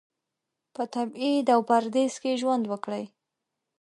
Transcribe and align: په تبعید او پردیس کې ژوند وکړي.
په 0.73 0.83
تبعید 0.93 1.45
او 1.55 1.59
پردیس 1.69 2.13
کې 2.21 2.39
ژوند 2.41 2.63
وکړي. 2.67 3.03